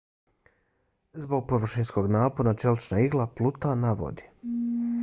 [1.25, 4.31] zbog površinskog napona čelična igla pluta na vodi